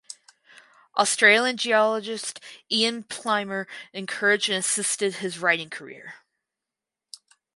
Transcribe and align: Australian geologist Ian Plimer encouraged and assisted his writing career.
Australian 0.97 1.57
geologist 1.57 2.39
Ian 2.71 3.03
Plimer 3.03 3.67
encouraged 3.93 4.49
and 4.49 4.57
assisted 4.57 5.17
his 5.17 5.37
writing 5.37 5.69
career. 5.69 6.15